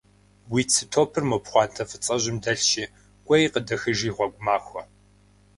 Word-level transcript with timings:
Уи 0.51 0.63
цы 0.71 0.83
топыр 0.91 1.23
мо 1.29 1.37
пхъуантэ 1.43 1.83
фӀыцӀэжьым 1.89 2.37
дэлъщи 2.43 2.83
кӀуэи 3.25 3.51
къыдэхыжи, 3.53 4.09
гъуэгу 4.15 4.43
махуэ. 4.45 4.83